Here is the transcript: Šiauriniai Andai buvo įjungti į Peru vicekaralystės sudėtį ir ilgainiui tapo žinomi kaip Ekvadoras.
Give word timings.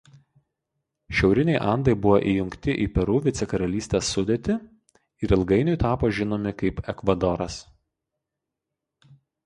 Šiauriniai 1.17 1.59
Andai 1.73 1.93
buvo 2.05 2.15
įjungti 2.31 2.75
į 2.87 2.87
Peru 2.97 3.19
vicekaralystės 3.27 4.11
sudėtį 4.17 4.57
ir 5.27 5.37
ilgainiui 5.41 5.79
tapo 5.87 6.13
žinomi 6.21 6.57
kaip 6.63 6.85
Ekvadoras. 6.95 7.63